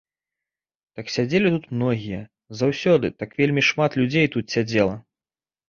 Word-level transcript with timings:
Так 0.99 1.11
сядзелі 1.15 1.51
тут 1.57 1.67
многія, 1.75 2.19
заўсёды 2.63 3.13
так 3.21 3.39
вельмі 3.45 3.61
шмат 3.71 4.01
людзей 4.03 4.27
тут 4.35 4.45
сядзела. 4.59 5.01